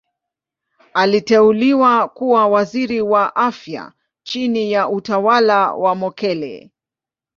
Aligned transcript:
Aliteuliwa 0.93 2.07
kuwa 2.09 2.47
Waziri 2.47 3.01
wa 3.01 3.35
Afya 3.35 3.91
chini 4.23 4.71
ya 4.71 4.89
utawala 4.89 5.71
wa 5.73 5.95
Mokhehle. 5.95 6.71